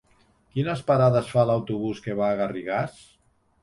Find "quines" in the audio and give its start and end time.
0.55-0.81